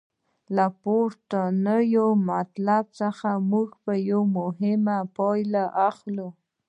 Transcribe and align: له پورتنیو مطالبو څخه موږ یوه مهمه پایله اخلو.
له 0.55 0.65
پورتنیو 0.81 2.07
مطالبو 2.29 2.93
څخه 3.01 3.29
موږ 3.51 3.69
یوه 4.11 4.25
مهمه 4.37 4.97
پایله 5.17 5.63
اخلو. 5.89 6.27